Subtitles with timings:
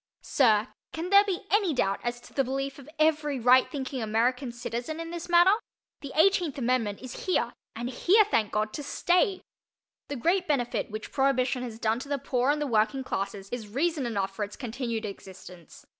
[0.23, 4.51] Sir, can there be any doubt as to the belief of every right thinking American
[4.51, 5.51] citizen in this matter?
[5.99, 9.43] The Eighteenth Amendment is here and here, thank God, to stay!
[10.07, 13.67] The great benefit which Prohibition has done to the poor and the working classes is
[13.67, 15.85] reason enough for its continued existence.